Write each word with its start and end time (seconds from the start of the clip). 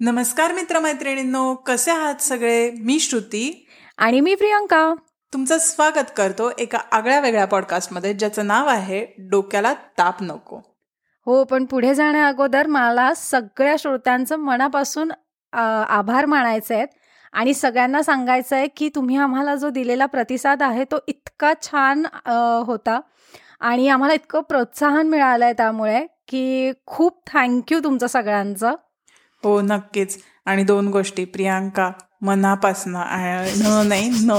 नमस्कार 0.00 0.52
मित्रमैत्रिणींनो 0.52 1.54
कसे 1.54 1.90
आहात 1.90 2.20
सगळे? 2.22 2.70
मी 2.70 2.98
श्रुती. 3.00 3.66
आणि 3.98 4.20
मी 4.20 4.34
प्रियंका. 4.34 4.94
तुमचं 5.32 5.58
स्वागत 5.58 6.10
करतो 6.16 6.50
एका 6.58 6.78
आगळ्या 6.92 7.18
वेगळ्या 7.20 7.44
पॉडकास्टमध्ये 7.44 8.12
ज्याचं 8.14 8.46
नाव 8.46 8.66
आहे 8.66 9.04
डोक्याला 9.30 9.72
ताप 9.98 10.22
नको. 10.22 10.60
हो 11.26 11.42
पण 11.44 11.64
पुढे 11.64 11.94
जाण्या 11.94 12.26
अगोदर 12.28 12.66
मला 12.66 13.12
सगळ्या 13.14 13.74
श्रोत्यांचं 13.78 14.36
मनापासून 14.36 15.12
आभार 15.52 16.26
मानायचे 16.26 16.74
आहेत 16.74 16.88
आणि 17.32 17.54
सगळ्यांना 17.54 18.02
सांगायचं 18.02 18.56
आहे 18.56 18.66
की 18.66 18.90
तुम्ही 18.94 19.16
आम्हाला 19.16 19.54
जो 19.54 19.70
दिलेला 19.70 20.06
प्रतिसाद 20.06 20.62
आहे 20.62 20.84
तो 20.84 20.96
इतका 21.08 21.52
छान 21.62 22.06
होता. 22.66 23.00
आणि 23.60 23.88
आम्हाला 23.88 24.14
इतकं 24.14 24.40
प्रोत्साहन 24.40 25.08
मिळालं 25.08 25.44
आहे 25.44 25.54
त्यामुळे 25.54 26.06
की 26.28 26.72
खूप 26.86 27.22
थँक्यू 27.26 27.80
तुमचं 27.84 28.06
सगळ्यांचं. 28.06 28.74
हो 29.44 29.60
नक्कीच. 29.60 30.18
आणि 30.46 30.62
दोन 30.64 30.88
गोष्टी. 30.88 31.24
प्रियांका 31.24 31.90
मनापासनं 32.22 33.88
नाही 33.88 34.08
न. 34.24 34.30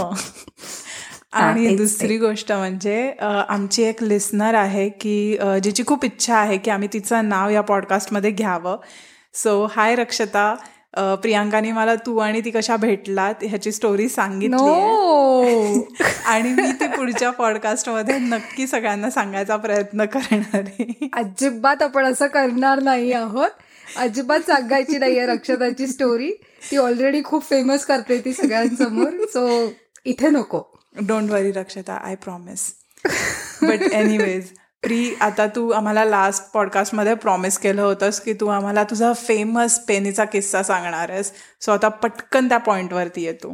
आणि. 1.33 1.75
दुसरी 1.75 2.17
गोष्ट 2.17 2.51
म्हणजे 2.51 3.11
आमची 3.49 3.83
एक 3.83 4.03
लिस्नर 4.03 4.53
आहे 4.53 4.89
की 5.01 5.37
जिची 5.63 5.83
खूप 5.87 6.05
इच्छा 6.05 6.35
आहे 6.37 6.57
की 6.57 6.71
आम्ही 6.71 6.87
तिचं 6.93 7.29
नाव 7.29 7.49
या 7.49 7.61
पॉडकास्टमध्ये 7.61 8.31
घ्यावं. 8.31 8.77
सो 9.33 9.65
हाय 9.75 9.95
रक्षता. 9.95 10.53
प्रियांकाने 11.21 11.71
मला 11.71 11.93
तू 11.95 12.17
आणि 12.17 12.41
ती 12.45 12.51
कशा 12.51 12.75
भेटलात 12.75 13.43
ह्याची 13.43 13.71
स्टोरी 13.71 14.07
सांगितली 14.09 14.55
आणि 16.25 16.53
मी 16.53 16.71
ते 16.71 16.87
पुढच्या 16.87 17.29
पॉडकास्टमध्ये 17.31 18.17
नक्की 18.19 18.67
सगळ्यांना 18.67 19.09
सांगायचा 19.09 19.55
प्रयत्न 19.55 20.05
करणार. 20.05 20.59
आहे 20.59 21.09
अजिबात 21.13 21.81
आपण 21.81 22.05
असं 22.05 22.27
करणार 22.27 22.79
नाही 22.79 23.11
आहोत. 23.13 23.49
अजिबात 23.97 24.39
सांगायची 24.39 24.97
नाहीये 24.97 25.25
रक्षताची 25.25 25.87
स्टोरी 25.87 26.31
ती 26.71 26.77
ऑलरेडी 26.77 27.21
खूप 27.25 27.43
फेमस 27.43 27.85
करते 27.85 28.19
ती 28.25 28.33
सगळ्यांसमोर. 28.33 29.25
सो 29.27 29.47
इथे 30.05 30.29
नको. 30.29 30.61
Don't 31.07 31.29
worry 31.31 31.51
Rakshata 31.51 31.93
I 31.93 32.15
promise 32.15 32.71
but 33.63 33.81
anyways 33.81 34.47
pre 34.83 35.13
आता 35.21 35.45
तू 35.55 35.69
आम्हाला 35.71 36.03
लास्ट 36.05 36.43
पॉडकास्टमध्ये 36.53 37.13
प्रॉमिस 37.15 37.57
केलं 37.57 37.81
होतंस 37.81 38.19
की 38.19 38.33
तू 38.33 38.47
आम्हाला 38.47 38.83
तुझा 38.83 39.11
फेमस 39.17 39.77
पेनीचा 39.87 40.25
किस्सा 40.25 40.61
सांगणार 40.63 41.09
आहेस. 41.09 41.31
सो 41.61 41.71
आता 41.71 41.87
पटकन 41.87 42.47
त्या 42.49 42.57
पॉइंटवरती 42.57 43.23
येतो 43.23 43.53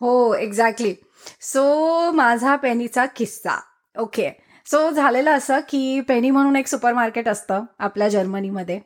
हो 0.00 0.34
एक्झॅक्टली 0.34 0.94
सो 1.42 2.10
माझा 2.12 2.56
पेनीचा 2.56 3.04
किस्सा. 3.16 3.58
ओके 3.96 4.30
सो 4.70 4.90
झालेलं 4.90 5.30
असं 5.30 5.60
की 5.68 6.00
पेनी 6.00 6.30
म्हणून 6.30 6.56
एक 6.56 6.66
सुपर 6.66 6.92
मार्केट 6.92 7.28
असतं 7.28 7.64
आपल्या 7.78 8.08
जर्मनीमध्ये. 8.08 8.78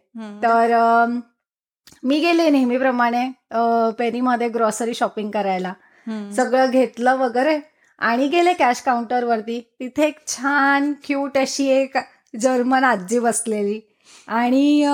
तर 0.43 1.07
मी 2.05 2.19
गेले 2.21 2.49
नेहमीप्रमाणे 2.51 3.29
पेनीमध्ये 3.99 4.49
ग्रॉसरी 4.49 4.95
शॉपिंग 4.95 5.31
करायला. 5.31 5.73
सगळं 6.33 6.71
घेतलं 6.71 7.17
वगैरे 7.17 7.59
आणि 7.99 8.29
गेले 8.29 8.53
कॅश 8.53 8.81
काउंटरवरती 8.81 9.61
तिथे 9.81 10.07
एक 10.07 10.27
छान 10.27 10.93
क्यूट 11.05 11.39
अशी 11.39 11.67
एक 11.67 11.97
जर्मन 12.41 12.85
आजी 12.85 13.19
बसलेली. 13.19 13.81
आणि 14.27 14.85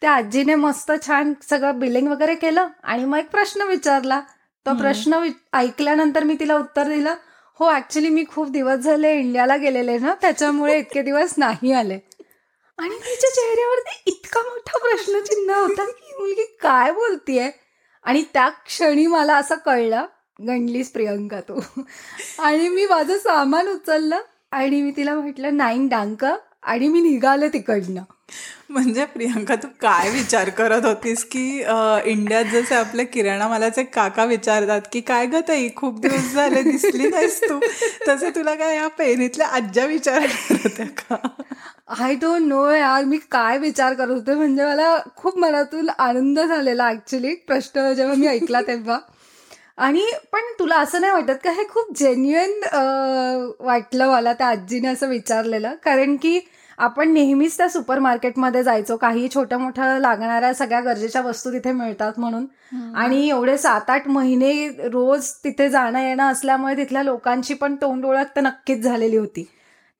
त्या 0.00 0.10
आजीने 0.10 0.54
मस्त 0.54 0.92
छान 1.06 1.32
सगळं 1.42 1.78
बिलिंग 1.78 2.08
वगैरे 2.08 2.34
केलं 2.34 2.66
आणि 2.82 3.04
मग 3.04 3.18
एक 3.18 3.30
प्रश्न 3.30 3.62
विचारला. 3.62 4.20
तो. 4.66 4.74
प्रश्न 4.74 5.28
ऐकल्यानंतर 5.52 6.24
मी 6.24 6.36
तिला 6.40 6.54
उत्तर 6.54 6.88
दिलं. 6.88 7.14
हो 7.60 7.76
ऍक्च्युली 7.76 8.08
मी 8.08 8.24
खूप 8.28 8.48
दिवस 8.48 8.78
झाले 8.78 9.14
इंडियाला 9.18 9.56
गेलेले 9.56 9.98
ना 9.98 10.14
त्याच्यामुळे 10.20 10.78
इतके 10.78 11.02
दिवस 11.02 11.34
नाही 11.36 11.72
आले. 11.72 11.98
आणि 12.78 12.94
तिच्या 12.94 13.30
चेहऱ्यावरती 13.30 14.02
इतका 14.06 14.40
मोठा 14.40 14.78
प्रश्नचिन्ह 14.78 15.54
होता 15.54 15.84
की 15.84 16.16
मुलगी 16.18 16.56
काय 16.60 16.92
बोलतीये? 16.92 17.50
आणि 18.04 18.24
त्या 18.34 18.48
क्षणी 18.48 19.06
मला 19.06 19.36
असं 19.36 19.54
कळलं 19.54 20.06
गणलीस 20.46 20.92
प्रियंका 20.92 21.40
तू. 21.40 21.60
आणि 22.38 22.68
मी 22.68 22.86
माझं 22.86 23.18
सामान 23.18 23.68
उचललं 23.68 24.20
आणि 24.50 24.82
मी 24.82 24.90
तिला 24.96 25.14
म्हटलं 25.14 25.56
नाईन 25.56 25.88
डांक 25.88 26.24
आणि 26.62 26.88
मी 26.88 27.00
निघाले 27.00 27.48
तिकडनं. 27.48 28.02
म्हणजे 28.70 29.04
प्रियांका 29.04 29.54
तू 29.54 29.68
काय 29.80 30.10
विचार 30.10 30.48
करत 30.50 30.84
होतीस 30.84 31.24
की 31.24 31.42
इंडियात 32.10 32.44
जसे 32.52 32.74
आपले 32.74 33.04
किराणा 33.04 33.48
मालाचे 33.48 33.82
काका 33.94 34.24
विचारतात 34.24 34.80
की 34.92 35.00
काय 35.00 35.26
ग 35.26 35.40
ताई 35.48 35.68
खूप 35.76 36.00
दिवस 36.00 36.32
झाले 36.34 36.62
दिसली 36.62 37.08
नाहीस 37.08 37.40
तू. 37.42 37.58
तसे 38.08 38.30
तुला 38.30 38.54
काय 38.54 38.76
या 38.76 38.86
पेनीतल्या 38.98 39.46
आज्या 39.56 39.84
विचार 39.86 40.26
होत्या 40.50 40.86
का? 40.98 41.16
आय 42.00 42.14
डोंट 42.14 42.46
नो 42.46 42.68
यार 42.70 43.04
मी 43.04 43.18
काय 43.30 43.58
विचार 43.58 43.94
करत 43.94 44.10
होते 44.10 44.34
म्हणजे 44.34 44.64
मला 44.64 44.96
खूप 45.16 45.38
मनातून 45.38 45.88
आनंद 45.98 46.40
झालेला 46.40 46.88
ऍक्च्युली 46.90 47.34
प्रश्न 47.48 47.92
जेव्हा 47.94 48.14
मी 48.14 48.26
ऐकला 48.26 48.60
तेव्हा. 48.66 48.98
आणि 49.76 50.02
पण 50.32 50.52
तुला 50.58 50.76
असं 50.78 51.00
नाही 51.00 51.12
वाटत 51.12 51.38
का 51.44 51.50
हे 51.52 51.64
खूप 51.68 51.86
जेन्युअन 51.98 52.50
वाटलं 53.66 54.10
मला 54.10 54.32
त्या 54.32 54.46
आजीने 54.46 54.88
असं 54.88 55.08
विचारलेलं? 55.08 55.74
कारण 55.84 56.16
की 56.16 56.38
आपण 56.78 57.12
नेहमीच 57.12 57.56
त्या 57.56 57.68
सुपर 57.68 57.98
मार्केटमध्ये 57.98 58.62
जायचो. 58.62 58.96
काही 58.96 59.28
छोट्या 59.34 59.58
मोठ्या 59.58 59.98
लागणाऱ्या 59.98 60.54
सगळ्या 60.54 60.80
गरजेच्या 60.80 61.22
वस्तू 61.22 61.50
तिथे 61.52 61.72
मिळतात 61.72 62.12
म्हणून. 62.16 62.46
आणि 62.96 63.28
एवढे 63.28 63.58
सात 63.58 63.90
आठ 63.90 64.08
महिने 64.08 64.68
रोज 64.68 65.30
तिथे 65.30 65.68
जाणं 65.68 65.98
येणं 65.98 66.32
असल्यामुळे 66.32 66.76
तिथल्या 66.76 67.02
लोकांची 67.02 67.54
पण 67.54 67.76
तोंड 67.76 68.04
ओळख 68.04 68.36
तर 68.36 68.40
नक्कीच 68.40 68.78
झालेली 68.78 69.16
होती. 69.16 69.48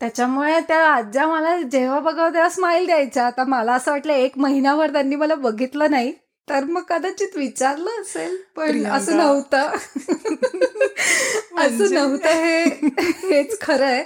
त्याच्यामुळे 0.00 0.60
त्या 0.60 0.88
आज्या 0.88 1.26
मला 1.26 1.62
जेव्हा 1.62 2.00
बघावं 2.00 2.34
तेव्हा 2.34 2.48
स्माईल 2.48 2.86
द्यायच्या. 2.86 3.26
आता 3.26 3.44
मला 3.44 3.72
असं 3.72 3.90
वाटलं 3.90 4.12
एक 4.12 4.38
महिनाभर 4.38 4.92
त्यांनी 4.92 5.16
मला 5.16 5.34
बघितलं 5.34 5.90
नाही. 5.90 6.12
तर 6.48 6.64
मग 6.64 6.82
कदाचित 6.82 7.36
विचारलं 7.36 8.00
असेल 8.00 8.36
पण. 8.56 8.86
असं 8.86 9.16
नव्हतं. 9.16 9.58
असं 9.96 11.54
म्हणजे- 11.54 11.92
नव्हतं 11.92 12.28
हे 12.28 12.64
हेच 13.28 13.60
खरं 13.60 13.86
आहे. 13.86 14.04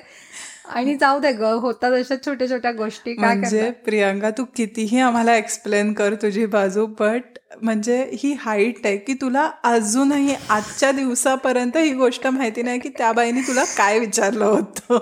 आणि 0.68 0.94
जाऊ 0.94 1.18
दे 1.18 1.32
ग 1.32 1.42
होतात 1.60 1.92
अशा 1.92 2.14
छोट्या 2.26 2.48
छोट्या 2.50 2.72
गोष्टी 2.72 3.14
काय 3.14 3.34
म्हणजे 3.34 3.70
प्रियांका 3.70 4.30
तू 4.30 4.44
कितीही 4.56 5.00
आम्हाला 5.00 5.36
एक्सप्लेन 5.36 5.92
कर 5.92 6.14
तुझी 6.14 6.46
बाजू 6.46 6.86
बट 6.86 7.38
म्हणजे 7.62 8.10
ही 8.12 8.32
हाईट 8.32 8.86
आहे 8.86 8.96
की 8.96 9.14
तुला 9.14 9.50
अजूनही 9.64 10.34
आजच्या 10.48 10.92
दिवसापर्यंत 10.92 11.76
ही 11.76 11.92
गोष्ट 11.92 12.26
माहिती 12.26 12.62
नाही 12.62 12.78
की 12.78 12.88
त्या 12.88 13.12
बाईने 13.12 13.40
तुला 13.40 13.64
काय 13.76 13.98
विचारलं 13.98 14.44
होतं. 14.44 14.98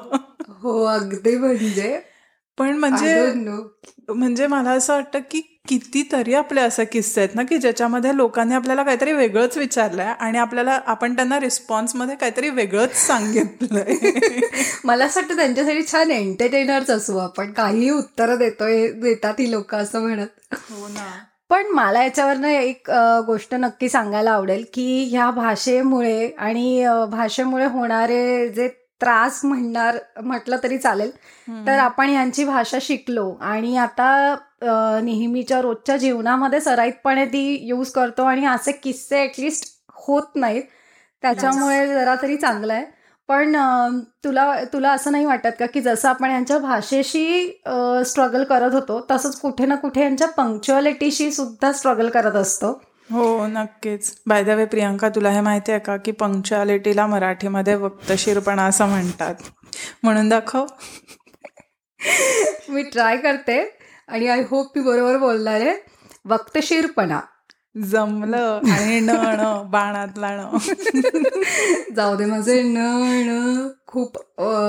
हो 0.63 0.83
अगदी 0.85 1.37
म्हणजे. 1.37 2.01
पण 2.59 2.77
म्हणजे. 2.77 3.33
म्हणजे 4.09 4.47
मला 4.47 4.71
असं 4.71 4.95
वाटतं 4.95 5.19
की 5.31 5.56
कितीतरी 5.69 6.35
आपले 6.35 6.61
असे 6.61 6.85
किस्से 6.85 7.21
आहेत 7.21 7.35
ना 7.35 7.43
की 7.43 7.59
ज्याच्यामध्ये 7.59 8.17
लोकांनी 8.17 8.55
आपल्याला 8.55 8.83
काहीतरी 8.83 9.13
वेगळंच 9.13 9.57
विचारलंय 9.59 10.13
आणि 10.21 10.39
आपल्याला 10.39 10.79
आपण 10.87 11.15
त्यांना 11.17 11.41
रिस्पॉन्समध्ये 11.41 12.17
काहीतरी 12.17 12.51
वेगळंच 12.51 12.97
सांगितलंय. 12.97 13.95
मला 14.85 15.05
असं 15.05 15.21
वाटतं 15.21 15.37
त्यांच्यासाठी 15.37 15.83
छान 15.93 16.11
एंटरटेनर्स 16.11 16.91
असू 16.91 17.17
आपण. 17.17 17.53
काही 17.53 17.91
उत्तरं 17.91 18.39
देतोय 18.39 18.87
देतात 18.93 19.35
ही 19.39 19.51
लोक 19.51 19.75
असं 19.75 20.01
म्हणत. 20.01 20.55
हो 20.71 20.89
ना. 20.89 21.07
पण 21.51 21.67
मला 21.67 22.03
याच्यावरनं 22.03 22.49
एक 22.49 22.91
गोष्ट 23.27 23.55
नक्की 23.55 23.89
सांगायला 23.89 24.31
आवडेल 24.31 24.65
की 24.75 25.09
ह्या 25.11 25.31
भाषेमुळे 25.31 26.29
आणि 26.39 26.87
भाषेमुळे 27.11 27.67
होणारे 27.67 28.49
जे 28.49 28.69
त्रास 29.01 29.41
म्हणणार 29.45 29.97
म्हटलं 30.23 30.57
तरी 30.63 30.79
चालेल. 30.79 31.11
तर 31.67 31.79
आपण 31.79 32.11
यांची 32.11 32.45
भाषा 32.45 32.79
शिकलो 32.81 33.31
आणि 33.41 33.77
आता 33.77 34.35
नेहमीच्या 35.05 35.61
रोजच्या 35.63 35.97
जीवनामध्ये 35.97 36.61
सराईतपणे 36.61 37.25
ती 37.27 37.47
यूज 37.69 37.91
करतो 37.91 38.25
आणि 38.25 38.47
असे 38.47 38.73
किस्से 38.73 39.23
ॲटलिस्ट 39.23 39.65
होत 40.07 40.37
नाहीत. 40.37 40.63
त्याच्यामुळे 41.23 41.87
जरा 41.89 42.15
तरी 42.23 42.37
चांगलं 42.37 42.73
आहे. 42.73 42.85
पण 43.29 43.57
तुला 44.25 44.53
तुला 44.73 44.91
असं 44.93 45.13
नाही 45.13 45.25
वाटत 45.27 45.55
का 45.59 45.67
की 45.67 45.81
जसं 45.81 46.09
आपण 46.09 46.31
यांच्या 46.31 46.59
भाषेशी 46.59 47.47
स्ट्रगल 48.07 48.45
करत 48.45 48.75
होतो 48.75 49.01
तसंच 49.11 49.39
कुठे 49.41 49.67
ना 49.67 49.75
कुठे 49.75 50.03
यांच्या 50.03 50.29
पंक्च्युअलिटीशी 50.29 51.31
सुद्धा 51.33 51.73
स्ट्रगल 51.73 52.09
करत 52.09 52.37
असतो? 52.37 52.71
हो 53.11 53.47
नक्कीच. 53.47 54.13
बाय 54.27 54.43
द 54.45 54.49
वे 54.49 54.65
प्रियांका 54.65 55.09
तुला 55.09 55.31
हे 55.31 55.41
माहिती 55.41 55.73
आहे 55.73 55.81
का 55.81 55.97
की 55.97 56.13
पंक्च्युअलिटीला 56.13 57.07
मराठीमध्ये 57.07 57.75
वक्तशीरपणा 57.75 58.67
असं 58.67 58.89
म्हणतात. 58.89 59.35
म्हणून 60.03 60.29
दाखव. 60.29 60.65
मी 62.69 62.83
ट्राय 62.83 63.17
करते. 63.17 63.63
आणि 64.09 64.29
आय 64.29 64.43
होप 64.51 64.73
मी 64.77 64.83
बरोबर 64.83 65.17
बोलणार 65.17 65.61
आहे. 65.61 65.75
वक्तशीरपणा. 66.25 67.21
जमलं. 67.85 68.61
आणि 68.73 69.01
न 69.01 69.11
न 69.11 69.63
बाणातला 69.71 70.31
न. 70.31 70.57
जाऊ 71.97 72.17
दे 72.17 72.25
माझे 72.25 72.63
न 72.63 72.77
न 73.27 73.69
खूप 73.87 74.17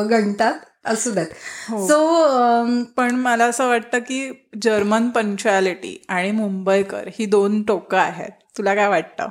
गणतात. 0.10 0.54
असू 0.86 1.12
देत. 1.12 1.26
हो. 1.70 1.88
सो 1.88 2.84
पण 2.84 3.16
मला 3.16 3.46
असं 3.46 3.68
वाटतं 3.68 4.00
की 4.00 4.48
जर्मन 4.62 5.10
पंक्च्युअलिटी 5.10 6.06
आणि 6.10 6.32
मुंबईकर 6.32 7.10
ही 7.20 7.26
दोन 7.26 7.64
टोकं 7.64 7.98
आहेत. 7.98 8.32
तुला 8.58 8.76
काय 8.76 8.88
वाटतं? 8.88 9.30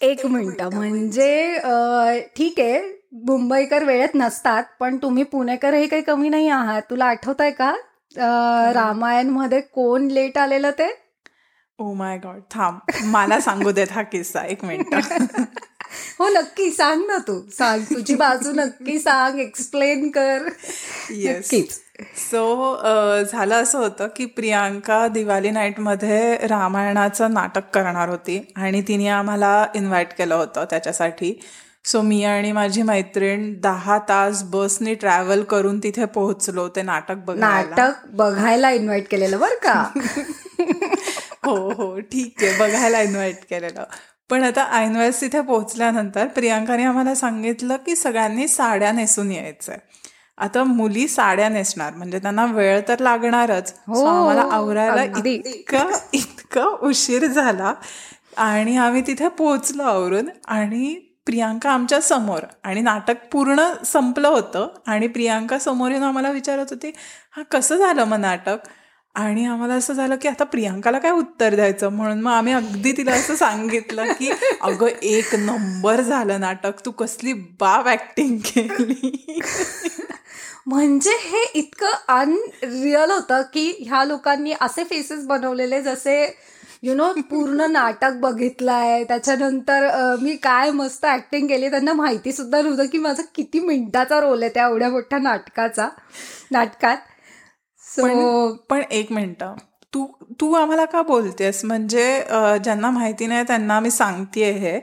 एक 0.00 0.26
मिनिट. 0.26 0.62
म्हणजे 0.62 1.54
अ, 1.56 1.70
ठीक 2.36 2.60
आहे 2.60 2.80
मुंबईकर 3.12 3.84
वेळेत 3.84 4.08
नसतात 4.14 4.64
पण 4.80 4.96
तुम्ही 4.96 5.22
पुणेकर 5.22 5.74
हे 5.74 5.86
काही 5.86 6.02
कमी 6.02 6.28
नाही 6.28 6.48
आहात. 6.48 6.82
तुला 6.90 7.04
आठवत 7.04 7.40
आहे 7.40 7.50
का? 7.50 7.70
अ, 8.16 8.72
रामायणमध्ये 8.72 9.60
कोण 9.60 10.08
लेट 10.08 10.38
आलेलं 10.38 10.70
ते? 10.70 10.88
ओ 11.78 11.92
माय 11.94 12.18
गॉड 12.18 12.40
थांब. 12.50 12.78
मला 13.04 13.40
सांगू 13.40 13.70
देत 13.70 13.86
हा 13.90 14.02
किस्सा. 14.02 14.42
एक 14.46 14.64
मिनिट. 14.64 14.92
हो 16.20 16.28
नक्की 16.28 16.70
सांग 16.70 17.02
ना 17.06 17.18
तू. 17.18 17.40
सांग. 17.58 17.80
तुझी 17.80 18.14
बाजू 18.14 18.52
नक्की 18.52 18.98
सांग. 18.98 19.38
एक्सप्लेन 19.38 20.10
कर. 20.10 20.48
येस 21.10 21.36
नक्कीच. 21.36 21.80
सो 22.30 22.76
झालं 23.32 23.54
असं 23.54 23.78
होतं 23.78 24.06
की 24.16 24.24
प्रियांका 24.26 25.08
दिवाळी 25.08 25.50
नाईटमध्ये 25.50 26.36
रामायणाचं 26.46 27.34
नाटक 27.34 27.70
करणार 27.74 28.08
होती 28.08 28.52
आणि 28.56 28.82
तिने 28.88 29.08
आम्हाला 29.08 29.66
इन्व्हाइट 29.74 30.08
केलं 30.18 30.34
होतं 30.34 30.64
त्याच्यासाठी. 30.70 31.40
सो 31.84 32.02
मी 32.02 32.24
आणि 32.24 32.52
माझी 32.52 32.82
मैत्रीण 32.82 33.60
दहा 33.60 33.98
तास 33.98 34.42
बसनी 34.44 34.94
ट्रॅव्हल 34.94 35.42
करून 35.42 35.78
तिथे 35.78 36.04
पोहोचलो 36.04 36.68
ते 36.68 36.82
नाटक 36.82 37.16
बघायला. 37.16 37.76
नाटक 37.76 38.06
बघायला 38.08 38.70
इन्व्हाइट 38.70 39.08
केलेलं 39.10 39.38
बरं 39.38 39.54
का? 39.62 39.90
हो 41.44 41.70
हो. 41.70 42.00
ठीक 42.00 42.42
आहे. 42.42 42.58
बघायला 42.58 43.02
इन्व्हाइट 43.02 43.36
केलेलं. 43.50 43.84
पण 44.30 44.42
आता 44.42 44.86
वेळेस 44.86 45.20
तिथे 45.20 45.40
पोहोचल्यानंतर 45.40 46.26
प्रियांकाने 46.26 46.84
आम्हाला 46.84 47.14
सांगितलं 47.14 47.76
की 47.76 47.96
सगळ्यांनी 47.96 48.48
साड्या 48.48 48.92
नेसून 48.92 49.32
यायचंय. 49.32 49.76
आता 50.38 50.64
मुली 50.64 51.08
साड्या 51.08 51.48
नेसणार 51.48 51.94
म्हणजे 51.94 52.18
त्यांना 52.18 52.44
वेळ 52.46 52.80
तर 52.88 52.98
लागणारच. 52.98 53.74
हो, 53.86 54.04
आम्हाला 54.06 54.42
आवरायला. 54.52 55.02
इतकं 55.34 55.90
इतकं 56.12 56.76
उशीर 56.82 57.26
झाला. 57.26 57.74
आणि 58.36 58.76
आम्ही 58.76 59.02
तिथे 59.06 59.28
पोहोचलो 59.28 59.82
आवरून 59.82 60.28
आणि 60.46 60.94
प्रियांका 61.26 61.70
आमच्यासमोर 61.70 62.40
आणि 62.64 62.80
नाटक 62.80 63.14
पूर्ण 63.32 63.72
संपलं 63.84 64.28
होतं. 64.28 64.68
आणि 64.86 65.06
प्रियांका 65.06 65.58
समोर 65.58 65.90
येऊन 65.90 66.02
आम्हाला 66.02 66.30
विचारत 66.30 66.66
होती 66.70 66.92
हा 67.36 67.42
कसं 67.42 67.76
झालं 67.76 68.04
मग 68.04 68.16
नाटक? 68.16 68.56
आणि 69.16 69.44
आम्हाला 69.46 69.74
असं 69.74 69.94
झालं 69.94 70.16
की 70.22 70.28
आता 70.28 70.44
प्रियांकाला 70.44 70.98
काय 70.98 71.10
उत्तर 71.10 71.54
द्यायचं? 71.54 71.88
म्हणून 71.88 72.20
मग 72.20 72.32
आम्ही 72.32 72.52
अगदी 72.52 72.92
तिला 72.92 73.12
असं 73.12 73.36
सांगितलं 73.36 74.12
की 74.18 74.30
अगं 74.60 74.86
एक 75.02 75.34
नंबर 75.34 76.00
झालं 76.00 76.40
नाटक. 76.40 76.84
तू 76.86 76.90
कसली 76.90 77.32
बाब 77.60 77.88
ऍक्टिंग 77.88 78.38
केली. 78.46 79.40
म्हणजे 80.66 81.10
हे 81.20 81.42
इतकं 81.54 81.92
अनरिअल 82.08 83.10
होतं 83.10 83.42
की 83.54 83.70
ह्या 83.80 84.04
लोकांनी 84.04 84.52
असे 84.60 84.84
फेसेस 84.84 85.24
बनवलेले 85.26 85.80
जसे 85.82 86.24
यु 86.82 86.94
नो 86.94 87.12
पूर्ण 87.30 87.70
नाटक 87.70 88.20
बघितलंय. 88.20 89.04
त्याच्यानंतर 89.04 89.88
मी 90.22 90.36
काय 90.36 90.70
मस्त 90.70 91.06
ऍक्टिंग 91.06 91.46
केली 91.48 91.70
त्यांना 91.70 91.92
माहिती 91.92 92.32
सुद्धा 92.32 92.62
नव्हतं 92.62 92.86
की 92.86 92.98
माझा 92.98 93.22
किती 93.34 93.60
मिनिटाचा 93.60 94.20
रोल 94.20 94.42
आहे 94.42 94.50
त्या 94.54 94.66
एवढ्या 94.66 94.88
मोठ्या 94.90 95.18
नाटकाचा 95.18 95.88
नाटकात. 96.50 96.96
पण 98.02 98.52
पण 98.70 98.82
एक 98.90 99.12
मिनिट. 99.12 99.44
तू 99.94 100.06
तू 100.40 100.52
आम्हाला 100.52 100.84
का 100.84 101.02
बोलतेस? 101.02 101.64
म्हणजे 101.64 102.24
ज्यांना 102.64 102.90
माहिती 102.90 103.26
नाही 103.26 103.42
त्यांना 103.42 103.80
मी 103.80 103.90
सांगतेय 103.90 104.50
हे 104.52 104.80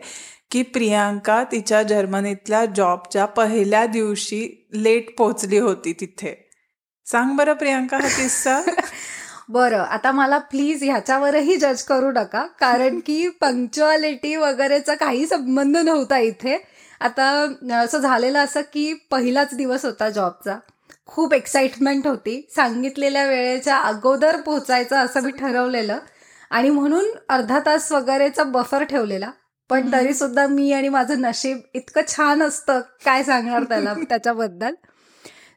की 0.51 0.61
प्रियांका 0.61 1.43
तिच्या 1.43 1.83
जर्मनीतल्या 1.83 2.65
जॉबच्या 2.65 3.25
पहिल्या 3.25 3.85
दिवशी 3.85 4.69
लेट 4.73 5.17
पोचली 5.17 5.57
होती 5.57 5.93
तिथे. 5.93 6.49
सांग 7.05 7.35
बरं 7.35 7.53
प्रियांका 7.53 7.97
हा 7.97 8.07
किस्सा. 8.07 8.61
बरं 9.49 9.79
आता 9.79 10.11
मला 10.11 10.37
प्लीज 10.37 10.83
ह्याच्यावरही 10.83 11.55
जज 11.57 11.83
करू 11.83 12.11
नका 12.11 12.45
कारण 12.59 12.99
की 12.99 13.29
पंक्च्युअलिटी 13.29 14.35
वगैरेचा 14.35 14.95
काही 14.95 15.27
संबंध 15.27 15.77
नव्हता 15.77 16.17
इथे. 16.17 16.63
आता 17.01 17.25
असं 17.83 17.97
झालेलं 17.97 18.39
असं 18.39 18.61
की 18.61 18.93
पहिलाच 19.11 19.53
दिवस 19.53 19.85
होता 19.85 20.09
जॉबचा. 20.09 20.57
खूप 21.07 21.33
एक्साइटमेंट 21.33 22.07
होती. 22.07 22.47
सांगितलेल्या 22.55 23.25
वेळेच्या 23.27 23.77
अगोदर 23.77 24.41
पोचायचं 24.41 24.95
असं 24.95 25.23
मी 25.23 25.31
ठरवलेलं. 25.31 25.99
आणि 26.49 26.69
म्हणून 26.69 27.05
अर्धा 27.29 27.59
तास 27.59 27.91
वगैरेचा 27.91 28.43
बफर 28.43 28.83
ठेवलेला. 28.83 29.31
पण 29.69 29.91
तरी 29.91 30.13
सुद्धा 30.13 30.47
मी 30.47 30.71
आणि 30.71 30.89
माझं 30.89 31.21
नशीब 31.21 31.57
इतकं 31.73 32.01
छान 32.07 32.43
असतं. 32.43 32.81
काय 33.05 33.23
सांगणार 33.23 33.63
त्याला 33.63 33.93
त्याच्याबद्दल? 34.09 34.73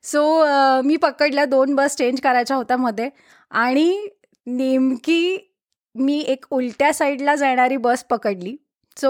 सो 0.03 0.45
मी 0.83 0.97
पकडल्या 0.97 1.45
दोन 1.45 1.75
बस 1.75 1.97
चेंज 1.97 2.21
करायच्या 2.21 2.57
होत्या 2.57 2.77
मध्ये. 2.77 3.11
आणि 3.51 4.07
नेमकी 4.47 5.53
मी 5.95 6.21
एक 6.21 6.45
उलट्या 6.51 6.93
साईडला 6.95 7.35
जाणारी 7.35 7.77
बस 7.77 8.05
पकडली. 8.05 8.57
सो 8.97 9.09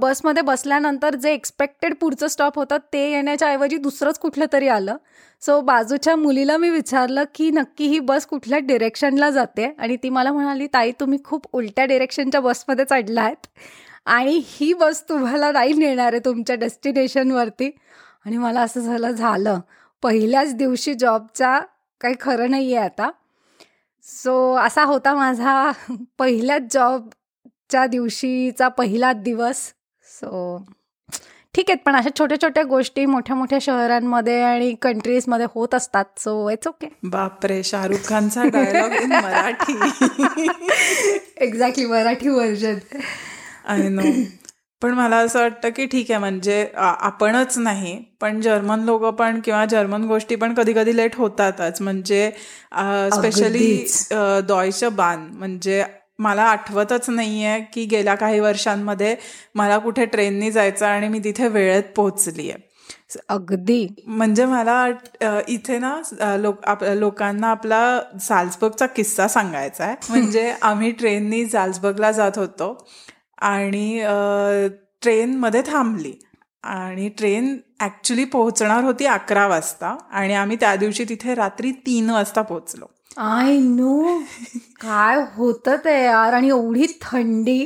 बसमध्ये 0.00 0.42
बसल्यानंतर 0.42 1.14
जे 1.14 1.32
एक्सपेक्टेड 1.32 1.94
पुढचं 2.00 2.26
स्टॉप 2.28 2.58
होतं 2.58 2.76
ते 2.92 3.00
येण्याच्या 3.10 3.48
ऐवजी 3.48 3.76
दुसरंच 3.76 4.18
कुठलं 4.18 4.44
तरी 4.52 4.68
आलं. 4.68 4.96
सो 5.42 5.60
बाजूच्या 5.60 6.14
मुलीला 6.16 6.56
मी 6.56 6.70
विचारलं 6.70 7.24
की 7.34 7.50
नक्की 7.50 7.86
ही 7.86 7.98
बस 8.00 8.26
कुठल्या 8.26 8.58
डिरेक्शनला 8.58 9.30
जाते? 9.30 9.66
आणि 9.78 9.96
ती 10.02 10.08
मला 10.08 10.32
म्हणाली 10.32 10.66
ताई 10.66 10.92
तुम्ही 11.00 11.18
खूप 11.24 11.46
उलट्या 11.52 11.84
डिरेक्शनच्या 11.84 12.40
बसमध्ये 12.40 12.84
चढला 12.90 13.22
आहेत. 13.22 13.46
आणि 14.06 14.40
ही 14.46 14.72
बस 14.74 15.02
तुम्हाला 15.08 15.50
नाही 15.52 15.72
नेणार 15.72 16.12
आहे 16.12 16.20
तुमच्या 16.24 16.56
डेस्टिनेशनवरती 16.56 17.70
आणि 18.26 18.36
मला 18.38 18.60
असं 18.60 18.80
झालं 18.80 19.10
झालं. 19.10 19.60
पहिल्याच 20.02 20.54
दिवशी 20.54 20.94
जॉबचा 20.94 21.58
काही 22.00 22.14
खरं 22.20 22.50
नाही 22.50 22.74
आहे 22.74 22.84
आता. 22.84 23.10
सो 24.04 24.54
असा 24.56 24.84
होता 24.84 25.14
माझा 25.14 25.70
पहिल्याच 26.18 26.72
जॉब 26.72 27.08
जॉबच्या 27.70 27.86
दिवशीचा 27.86 28.68
पहिला 28.68 29.12
दिवस. 29.12 29.56
सो 30.06 30.58
ठीक 31.54 31.70
आहेत 31.70 31.78
पण 31.86 31.96
अशा 31.96 32.08
छोट्या 32.18 32.40
छोट्या 32.42 32.62
गोष्टी 32.64 33.04
मोठ्या 33.06 33.36
मोठ्या 33.36 33.58
शहरांमध्ये 33.62 34.40
आणि 34.42 34.72
कंट्रीजमध्ये 34.82 35.46
होत 35.54 35.74
असतात. 35.74 36.04
सो 36.18 36.48
इट्स 36.50 36.68
ओके 36.68 36.88
बापरे 37.04 37.62
शाहरुख 37.64 38.08
खानचा 38.08 38.44
dialogue 38.52 38.92
in 39.02 39.12
Marathi. 39.12 39.76
Exactly 41.36 41.86
Marathi 41.86 42.28
version 42.28 42.78
I 43.66 43.88
know 43.88 44.02
पण 44.82 44.92
मला 44.94 45.16
असं 45.16 45.40
वाटतं 45.40 45.68
की 45.76 45.84
ठीक 45.86 46.10
आहे 46.10 46.18
म्हणजे 46.20 46.66
आपणच 46.76 47.56
नाही 47.58 47.96
पण 48.20 48.40
जर्मन 48.40 48.80
लोक 48.80 49.04
पण 49.14 49.40
किंवा 49.44 49.64
जर्मन 49.66 50.04
गोष्टी 50.08 50.36
पण 50.36 50.54
कधी 50.54 50.72
कधी 50.72 50.96
लेट 50.96 51.16
होतातच. 51.16 51.80
म्हणजे 51.82 52.30
स्पेशली. 53.14 53.86
दॉयच 54.48 54.84
बान 54.96 55.28
म्हणजे 55.32 55.82
मला 56.18 56.42
आठवतच 56.42 57.10
नाहीये 57.10 57.60
की 57.72 57.84
गेल्या 57.84 58.14
काही 58.14 58.40
वर्षांमध्ये 58.40 59.16
मला 59.54 59.78
कुठे 59.78 60.04
ट्रेननी 60.04 60.50
जायचं 60.50 60.86
आणि 60.86 61.08
मी 61.08 61.18
तिथे 61.18 61.48
वेळेत 61.48 61.82
पोहोचली 61.96 62.50
आहे 62.50 62.66
अगदी. 63.28 63.86
म्हणजे 64.06 64.44
मला 64.44 64.88
इथे 65.48 65.78
ना 65.78 66.00
लोक 66.36 66.64
आप 66.64 66.84
लोकांना 66.84 67.48
आपला 67.48 68.00
साल्सबर्गचा 68.20 68.86
किस्सा 68.86 69.28
सांगायचा 69.28 69.84
आहे. 69.84 69.96
म्हणजे 70.10 70.54
आम्ही 70.62 70.90
ट्रेननी 70.90 71.44
जाल्सबर्गला 71.44 72.12
जात 72.12 72.38
होतो 72.38 72.88
आणि 73.38 74.00
ट्रेनमध्ये 75.02 75.62
थांबली 75.62 76.12
आणि 76.62 77.08
ट्रेन 77.08 77.56
ॲक्च्युली 77.80 78.24
पोहोचणार 78.24 78.84
होती 78.84 79.06
अकरा 79.06 79.46
वाजता 79.46 79.96
आणि 80.10 80.34
आम्ही 80.34 80.56
त्या 80.56 80.76
दिवशी 80.76 81.04
तिथे 81.04 81.34
रात्री 81.34 81.72
तीन 81.72 82.10
वाजता 82.10 82.42
पोहोचलो. 82.42 82.86
I 83.18 83.58
know. 83.58 84.18
काय 84.80 85.16
होतं 85.34 85.76
ते 85.76 86.04
यार? 86.04 86.32
आणि 86.32 86.48
एवढी 86.48 86.86
थंडी 87.02 87.60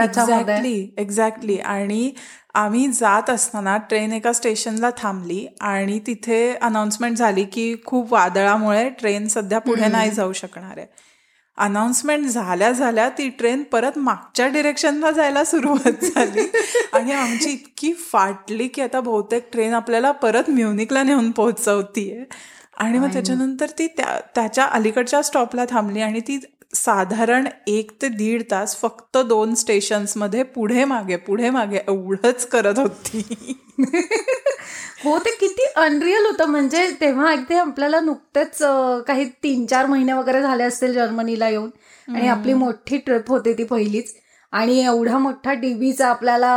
एक्झॅक्टली 0.00 0.94
एक्झॅक्टली. 0.98 1.58
आणि 1.58 2.10
आम्ही 2.54 2.92
जात 2.92 3.30
असताना 3.30 3.76
ट्रेन 3.76 4.12
एका 4.12 4.32
स्टेशनला 4.32 4.90
थांबली 4.98 5.46
आणि 5.60 6.00
तिथे 6.06 6.54
अनाउन्समेंट 6.54 7.16
झाली 7.16 7.44
की 7.44 7.76
खूप 7.84 8.12
वादळामुळे 8.12 8.88
ट्रेन 8.88 9.28
सध्या 9.28 9.58
पुढे 9.58 9.88
नाही 9.88 10.10
जाऊ 10.10 10.32
शकणार 10.32 10.78
आहे. 10.78 10.86
अनाउन्समेंट 11.58 12.26
झाल्या 12.26 12.72
झाल्या 12.72 13.08
ती 13.08 13.28
ट्रेन 13.28 13.62
परत 13.62 13.98
मागच्या 13.98 14.48
डिरेक्शनला 14.48 15.10
जायला 15.10 15.44
सुरुवात 15.44 16.04
झाली. 16.04 16.52
आणि 16.92 17.12
आमची 17.12 17.50
इतकी 17.50 17.92
फाटली 17.92 18.68
की 18.68 18.82
आता 18.82 19.00
बहुतेक 19.00 19.48
ट्रेन 19.52 19.74
आपल्याला 19.74 20.12
परत 20.12 20.50
म्युनिकला 20.50 21.02
नेऊन 21.02 21.30
पोहोचवतीये. 21.30 22.24
आणि 22.78 22.98
मग 22.98 23.12
त्याच्यानंतर 23.12 23.66
ती 23.78 23.86
त्या 23.86 24.18
त्याच्या 24.34 24.64
अलीकडच्या 24.64 25.22
स्टॉपला 25.22 25.64
थांबली 25.70 26.00
आणि 26.00 26.20
ती 26.20 26.38
साधारण 26.74 27.46
एक 27.66 27.90
ते 28.02 28.08
दीड 28.08 28.42
तास 28.50 28.76
फक्त 28.76 29.18
दोन 29.18 29.54
स्टेशन्समध्ये 29.54 30.42
पुढे 30.42 30.84
मागे 30.84 31.16
पुढे 31.16 31.50
मागे 31.50 31.78
एवढंच 31.88 32.46
करत 32.46 32.78
होती. 32.78 33.22
हो 35.04 35.18
ते 35.18 35.30
किती 35.30 35.64
अनरिअल 35.76 36.26
होतं. 36.26 36.44
म्हणजे 36.44 36.86
तेव्हा 37.00 37.30
अगदी 37.32 37.54
आपल्याला 37.54 38.00
नुकतेच 38.00 38.58
काही 39.06 39.24
तीन 39.42 39.66
चार 39.66 39.86
महिने 39.86 40.12
वगैरे 40.12 40.42
झाले 40.42 40.64
असतील 40.64 40.92
जर्मनीला 40.92 41.48
येऊन. 41.48 41.70
आणि 42.08 42.28
आपली 42.28 42.54
मोठी 42.54 42.98
ट्रिप 42.98 43.28
होती 43.28 43.52
ती 43.52 43.64
पहिलीच. 43.64 44.14
आणि 44.52 44.78
एवढा 44.80 45.18
मोठा 45.18 45.52
टीव्हीचा 45.52 46.08
आपल्याला 46.08 46.52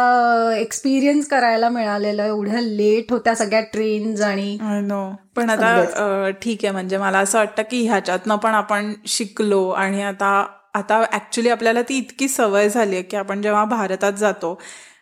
एक्सपिरियन्स 0.58 1.28
करायला 1.28 1.70
मिळालेलं 1.70 2.24
एवढ्या 2.24 2.62
लेट 2.62 3.12
होत्या 3.12 3.36
सगळ्या 3.36 3.62
ट्रेन्स 3.74 4.22
आणि 4.22 4.58
नो 4.84 5.02
पण 5.36 5.50
आता 5.50 6.30
ठीक 6.42 6.64
आहे 6.64 6.72
म्हणजे 6.72 6.98
मला 6.98 7.20
असं 7.20 7.38
वाटतं 7.38 7.64
की 7.72 7.86
ह्याच्यातनं 7.88 8.36
पण 8.36 8.54
आपण 8.54 8.94
शिकलो 9.08 9.68
आणि 9.70 10.02
आता 10.02 10.46
आता 10.74 11.02
ऍक्च्युली 11.14 11.50
आपल्याला 11.50 11.82
ती 11.82 11.98
इतकी 11.98 12.28
सवय 12.28 12.70
झाली 12.70 12.96
आहे 12.96 13.04
की 13.04 13.18
आपण 13.18 13.42
जेव्हा 13.42 13.64
भारतात 13.66 14.14
जातो 14.14 14.60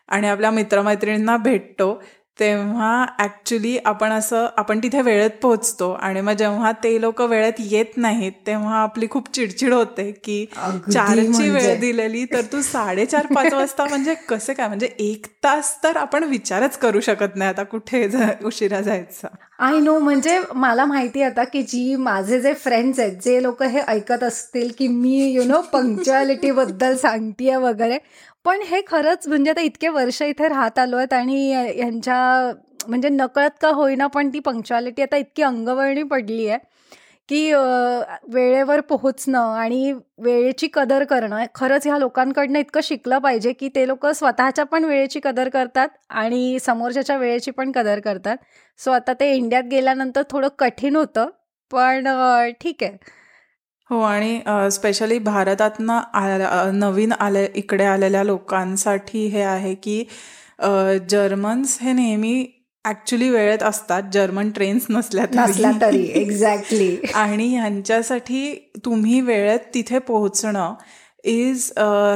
आणि 0.07 0.27
आपल्या 0.27 0.51
मित्रमैत्रिणींना 0.51 1.35
भेटतो 1.37 1.93
तेव्हा 2.39 3.05
ऍक्च्युली 3.19 3.77
आपण 3.85 4.11
असं 4.11 4.45
आपण 4.57 4.79
तिथे 4.83 5.01
वेळेत 5.01 5.29
पोहोचतो 5.41 5.91
आणि 5.93 6.21
मग 6.21 6.33
जेव्हा 6.33 6.71
ते 6.83 6.99
लोक 7.01 7.21
वेळेत 7.21 7.53
येत 7.61 7.97
नाहीत 7.97 8.31
तेव्हा 8.47 8.75
आपली 8.75 9.07
खूप 9.09 9.27
चिडचिड 9.33 9.73
होते 9.73 10.09
की 10.23 10.45
चारची 10.55 11.21
म्हणजे. 11.21 11.49
वेळ 11.49 11.79
दिलेली 11.79 12.23
तर 12.25 12.41
तू 12.51 12.61
साडेचार 12.61 13.25
पाच 13.35 13.53
वाजता 13.53 13.85
म्हणजे 13.85 14.13
कसे 14.29 14.53
काय 14.53 14.67
म्हणजे 14.67 14.89
एक 14.99 15.25
तास 15.43 15.75
तर 15.83 15.97
आपण 15.97 16.23
विचारच 16.23 16.77
करू 16.77 16.99
शकत 16.99 17.35
नाही 17.35 17.49
आता 17.49 17.63
कुठे 17.63 18.07
उशिरा 18.45 18.81
जायचा 18.81 19.27
आय 19.59 19.79
नो 19.79 19.97
म्हणजे 19.99 20.39
मला 20.55 20.85
माहिती 20.85 21.21
आता 21.21 21.43
की 21.43 21.61
जी 21.61 21.95
माझे 21.95 22.39
जे 22.41 22.53
फ्रेंड्स 22.53 22.99
आहेत 22.99 23.17
जे 23.23 23.41
लोक 23.43 23.63
हे 23.63 23.79
ऐकत 23.87 24.23
असतील 24.23 24.71
की 24.77 24.87
मी 24.87 25.17
यु 25.25 25.43
नो 25.43 25.61
पंक्च्युअलिटी 25.73 26.51
बद्दल 26.51 26.95
सांगतेय 26.97 27.55
वगैरे 27.57 27.97
पण 28.45 28.61
हे 28.61 28.81
खरंच 28.87 29.27
म्हणजे 29.27 29.51
आता 29.51 29.61
इतके 29.61 29.87
वर्ष 29.89 30.21
इथे 30.21 30.47
राहत 30.49 30.79
आलो 30.79 30.97
आहेत 30.97 31.13
आणि 31.13 31.47
यांच्या 31.79 32.51
म्हणजे 32.87 33.09
नकळत 33.09 33.57
का 33.61 33.69
होईना 33.69 34.07
पण 34.07 34.29
ती 34.33 34.39
पंक्च्युअलिटी 34.39 35.01
आता 35.01 35.17
इतकी 35.17 35.43
अंगवळणी 35.43 36.03
पडली 36.03 36.47
आहे 36.47 36.57
की 37.29 37.51
वेळेवर 38.33 38.81
पोहोचणं 38.81 39.39
आणि 39.55 39.91
वेळेची 40.19 40.67
कदर 40.73 41.03
करणं 41.03 41.43
खरंच 41.55 41.85
ह्या 41.87 41.97
लोकांकडनं 41.99 42.59
इतकं 42.59 42.81
शिकलं 42.83 43.17
पाहिजे 43.19 43.53
की 43.53 43.69
ते 43.75 43.87
लोक 43.87 44.05
स्वतःच्या 44.07 44.65
पण 44.65 44.85
वेळेची 44.85 45.19
कदर 45.23 45.49
करतात 45.49 45.89
आणि 46.11 46.57
समोरच्याच्या 46.61 47.17
वेळेची 47.17 47.51
पण 47.51 47.71
कदर 47.71 47.99
करतात. 47.99 48.37
सो 48.79 48.91
आता 48.91 49.13
ते 49.19 49.31
इंडियात 49.35 49.63
गेल्यानंतर 49.71 50.21
थोडं 50.31 50.47
कठीण 50.59 50.95
होतं 50.95 51.29
पण 51.71 52.07
ठीक 52.61 52.83
आहे. 52.83 52.97
हो 53.89 54.01
आणि 54.01 54.41
स्पेशली 54.71 55.19
भारतातनं 55.19 55.93
आ- 55.93 56.71
नवीन 56.71 57.11
आले 57.11 57.47
इकडे 57.55 57.85
आलेल्या 57.85 58.23
लोकांसाठी 58.23 59.27
हे 59.27 59.41
आहे 59.41 59.75
की 59.75 60.05
जर्मन्स 61.09 61.77
हे 61.81 61.93
नेहमी 61.93 62.47
ऍक्च्युली 62.85 63.29
वेळेत 63.29 63.63
असतात 63.63 64.03
जर्मन 64.13 64.49
ट्रेन्स 64.49 64.85
नसल्या 64.89 65.25
नसला 65.35 65.71
तरी 65.81 66.11
एक्झॅक्टली 66.13 66.97
आणि 67.13 67.47
ह्यांच्यासाठी 67.47 68.71
तुम्ही 68.85 69.21
वेळेत 69.21 69.59
तिथे 69.73 69.99
पोहोचणं 69.99 70.73
इज 71.23 71.71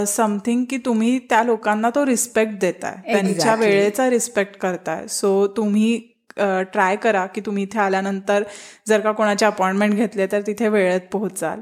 समथिंग 0.08 0.66
की 0.70 0.78
तुम्ही 0.78 1.20
त्या 1.20 1.44
लोकांना 1.44 1.90
तो 1.90 2.06
रिस्पेक्ट 2.06 2.54
देताय. 2.60 2.96
त्यांच्या. 3.12 3.56
वेळेचा 3.56 4.10
रिस्पेक्ट 4.10 4.58
करताय. 4.58 5.08
सो 5.08 5.48
तुम्ही 5.48 6.02
ट्राय 6.38 6.96
करा 6.96 7.26
की 7.26 7.42
तुम्ही 7.42 7.64
इथे 7.64 7.80
आल्यानंतर 7.80 8.44
जर 8.88 9.00
का 9.00 9.12
कोणाची 9.12 9.46
अपॉइंटमेंट 9.46 9.94
घेतली 9.96 10.26
तर 10.32 10.42
तिथे 10.48 10.68
वेळेत 10.70 11.02
पोहोचाल. 11.12 11.60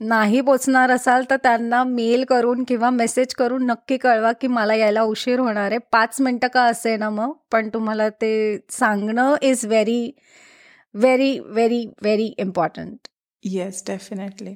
नाही 0.00 0.40
पोचणार 0.40 0.90
असाल 0.90 1.24
तर 1.30 1.36
त्यांना 1.42 1.82
मेल 1.84 2.24
करून 2.28 2.62
किंवा 2.68 2.90
मेसेज 2.90 3.34
करून 3.38 3.66
नक्की 3.66 3.96
कळवा 3.96 4.32
की 4.40 4.46
मला 4.48 4.74
यायला 4.74 5.02
उशीर 5.02 5.38
होणार 5.40 5.70
आहे. 5.70 5.78
पाच 5.92 6.20
मिनटं 6.20 6.48
का 6.54 6.62
असे 6.66 6.96
ना 6.96 7.10
मग? 7.10 7.32
पण 7.52 7.68
तुम्हाला 7.74 8.08
ते 8.22 8.56
सांगणं 8.70 9.34
is 9.42 9.64
very 9.66 10.10
very 10.94 11.38
very 11.40 11.84
very 12.02 12.32
important 12.38 13.08
yes 13.42 13.82
definitely 13.86 14.54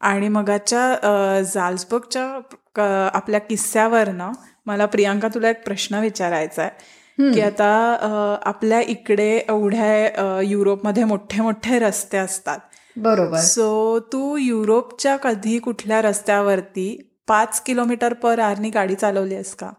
आणि 0.00 0.28
मगाच्या 0.28 1.40
जाल्सबर्गच्या 1.44 2.86
आपल्या 3.14 3.40
किस्स्यावरनं 3.40 4.32
मला 4.66 4.86
प्रियांका 4.86 5.28
तुला 5.34 5.50
एक 5.50 5.64
प्रश्न 5.64 5.98
विचारायचा 6.00 6.62
आहे 6.62 7.02
की 7.20 7.40
आता 7.40 8.38
आपल्या 8.42 8.80
इकडे 8.80 9.30
एवढ्या 9.48 10.40
युरोपमध्ये 10.40 11.04
मोठे 11.04 11.40
मोठे 11.40 11.78
रस्ते 11.78 12.18
असतात. 12.18 12.58
बरोबर. 12.96 13.38
सो 13.38 13.98
तू 14.12 14.36
युरोपच्या 14.36 15.16
कधी 15.16 15.58
कुठल्या 15.58 16.02
रस्त्यावरती 16.02 16.86
पाच 17.28 17.60
किलोमीटर 17.60 18.12
पर 18.12 18.38
आरनी 18.38 18.70
गाडी 18.70 18.94
चालवली 18.94 19.34
आहेस 19.34 19.54
का? 19.54 19.70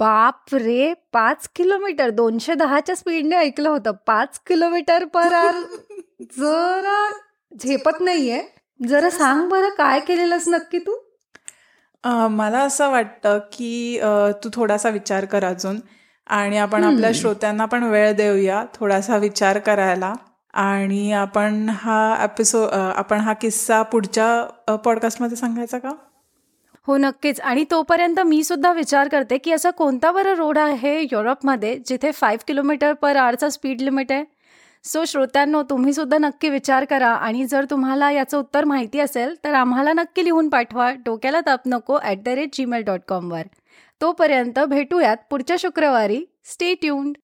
बाप 0.00 0.54
रे 0.54 0.92
पाच 1.12 1.48
किलोमीटर. 1.56 2.10
दोनशे 2.10 2.54
दहाच्या 2.54 2.96
स्पीडने 2.96 3.36
ऐकलं 3.36 3.68
होतं. 3.68 3.92
पाच 4.06 4.38
किलोमीटर 4.46 5.04
पर 5.04 5.32
आर 5.32 5.54
जरा 6.38 7.10
झेपत 7.52 8.00
नाहीये. 8.00 8.42
जरा 8.88 9.10
सांग 9.10 9.48
बरं 9.48 9.68
काय 9.68 10.00
केलेलंस 10.00 10.48
नक्की 10.48 10.78
तू? 10.78 10.96
मला 12.30 12.58
असं 12.58 12.90
वाटतं 12.90 13.38
की 13.52 14.00
तू 14.44 14.48
थोडासा 14.52 14.88
विचार 14.88 15.24
कर 15.24 15.44
अजून. 15.44 15.78
आणि 16.28 16.58
आपण 16.58 16.84
आपल्या 16.84 17.10
श्रोत्यांना 17.14 17.64
पण 17.64 17.82
वेळ 17.82 18.12
देऊया 18.12 18.64
थोडासा 18.74 19.16
विचार 19.16 19.58
करायला. 19.58 20.12
आणि 20.54 21.12
आपण 21.12 21.68
हा 21.68 22.16
एपिसोड 22.22 22.68
आपण 22.72 23.20
हा 23.20 23.32
किस्सा 23.32 23.82
पुढच्या 23.82 24.76
पॉडकास्टमध्ये 24.76 25.36
सांगायचा 25.36 25.78
का? 25.78 25.90
हो 26.86 26.96
नक्कीच. 26.96 27.40
आणि 27.40 27.64
तोपर्यंत 27.70 28.20
मी 28.20 28.42
सुद्धा 28.44 28.72
विचार 28.72 29.08
करते 29.08 29.38
की 29.38 29.52
असा 29.52 29.70
कोणता 29.70 30.12
बरं 30.12 30.34
रोड 30.34 30.58
आहे 30.58 31.00
युरोपमध्ये 31.02 31.76
जिथे 31.86 32.10
फाईव्ह 32.12 32.44
किलोमीटर 32.48 32.92
पर 32.92 33.16
आवरचा 33.16 33.48
स्पीड 33.48 33.80
लिमिट 33.80 34.12
आहे? 34.12 34.24
सो 34.84 35.04
श्रोत्यांनो 35.04 35.62
तुम्ही 35.62 35.92
सुद्धा 35.92 36.18
नक्की 36.18 36.48
विचार 36.48 36.84
करा. 36.84 37.08
आणि 37.08 37.44
जर 37.46 37.64
तुम्हाला 37.70 38.10
याचं 38.10 38.38
उत्तर 38.38 38.64
माहिती 38.64 39.00
असेल 39.00 39.34
तर 39.44 39.54
आम्हाला 39.54 39.92
नक्की 39.92 40.24
लिहून 40.24 40.48
पाठवा. 40.48 40.90
डोक्याला 41.04 41.40
ताप 41.46 41.60
नको 41.66 41.98
at 42.02 42.22
the 42.24 42.28
rate 42.28 42.48
Gmail 42.52 42.82
dot 42.82 43.00
कॉमवर 43.08 43.42
तोपर्यंत 44.00 44.58
भेटूयात 44.58 45.16
पुढच्या 45.30 45.56
शुक्रवारी. 45.58 46.24
Stay 46.44 46.74
tuned 46.74 47.16